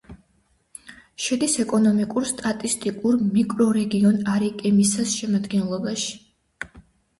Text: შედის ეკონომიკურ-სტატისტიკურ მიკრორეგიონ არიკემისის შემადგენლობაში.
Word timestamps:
შედის 1.25 1.57
ეკონომიკურ-სტატისტიკურ 1.63 3.19
მიკრორეგიონ 3.37 4.19
არიკემისის 4.39 5.15
შემადგენლობაში. 5.21 6.21